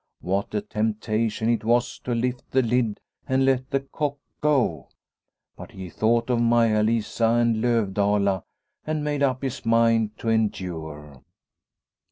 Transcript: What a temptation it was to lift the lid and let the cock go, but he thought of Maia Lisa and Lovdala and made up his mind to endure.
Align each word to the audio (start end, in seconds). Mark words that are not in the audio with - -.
What 0.21 0.55
a 0.55 0.61
temptation 0.61 1.47
it 1.47 1.63
was 1.63 1.99
to 2.05 2.15
lift 2.15 2.49
the 2.49 2.63
lid 2.63 2.99
and 3.27 3.45
let 3.45 3.69
the 3.69 3.81
cock 3.81 4.17
go, 4.41 4.89
but 5.55 5.73
he 5.73 5.91
thought 5.91 6.31
of 6.31 6.41
Maia 6.41 6.81
Lisa 6.81 7.27
and 7.27 7.57
Lovdala 7.61 8.41
and 8.83 9.03
made 9.03 9.21
up 9.21 9.43
his 9.43 9.63
mind 9.63 10.17
to 10.17 10.29
endure. 10.29 11.21